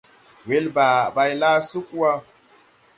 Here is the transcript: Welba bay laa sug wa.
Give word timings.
Welba 0.47 0.87
bay 1.15 1.31
laa 1.41 1.57
sug 1.69 1.87
wa. 1.99 2.11